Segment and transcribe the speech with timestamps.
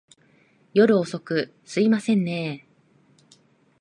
[0.73, 3.41] 夜遅く、すいませんねぇ。